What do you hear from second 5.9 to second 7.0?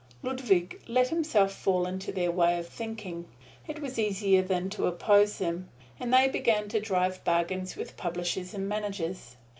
and they began to